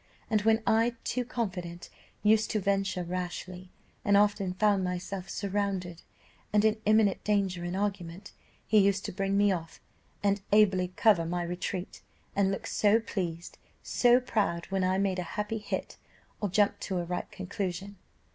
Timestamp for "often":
4.17-4.55